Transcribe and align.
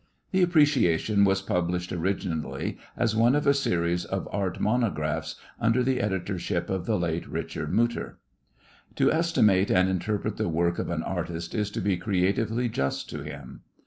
The 0.31 0.41
appreciation 0.41 1.25
was 1.25 1.43
published 1.43 1.91
originally 1.93 2.79
as 2.97 3.15
one 3.15 3.35
of 3.35 3.45
a 3.45 3.53
series 3.53 4.03
of 4.03 4.27
Art 4.31 4.59
Monographs 4.59 5.35
under 5.59 5.83
the 5.83 6.01
editorship 6.01 6.71
of 6.71 6.87
the 6.87 6.97
late 6.97 7.27
Richard 7.27 7.71
Muther. 7.71 8.17
To 8.95 9.11
estimate 9.11 9.69
and 9.69 9.87
interpret 9.89 10.37
the 10.37 10.49
work 10.49 10.79
of 10.79 10.89
an 10.89 11.03
artist 11.03 11.53
is 11.53 11.69
to 11.69 11.81
be 11.81 11.97
creatively 11.97 12.67
just 12.67 13.11
to 13.11 13.21
him. 13.21 13.61